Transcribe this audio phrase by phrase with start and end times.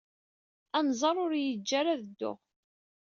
[0.77, 2.37] Anẓar ur iyi-yeǧǧi ara ad dduɣ.